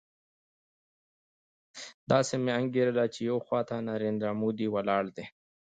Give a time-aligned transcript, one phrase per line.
[2.11, 5.25] داسې مې انګېرله چې يوې خوا ته نریندرا مودي ولاړ دی.